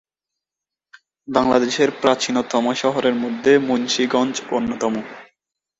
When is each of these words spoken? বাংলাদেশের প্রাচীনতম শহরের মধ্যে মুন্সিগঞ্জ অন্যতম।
বাংলাদেশের 1.27 1.89
প্রাচীনতম 2.01 2.65
শহরের 2.73 3.15
মধ্যে 3.15 3.51
মুন্সিগঞ্জ 3.67 4.35
অন্যতম। 4.51 4.93